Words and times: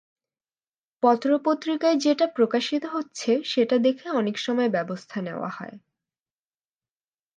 পত্র-পত্রিকায় 1.03 1.97
যেটা 1.97 2.25
প্রকাশিত 2.35 2.83
হচ্ছে 2.87 3.31
সেটা 3.45 3.75
দেখে 3.77 4.07
অনেক 4.11 4.35
সময় 4.37 4.69
ব্যবস্থা 4.69 5.17
নেওয়া 5.21 5.49
হয়। 5.49 5.75